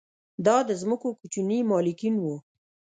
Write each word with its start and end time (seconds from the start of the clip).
دا 0.45 0.57
د 0.67 0.69
ځمکو 0.81 1.09
کوچني 1.19 1.59
مالکین 1.71 2.15
وو 2.19 2.35